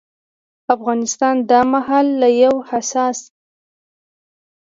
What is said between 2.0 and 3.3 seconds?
له يو حساس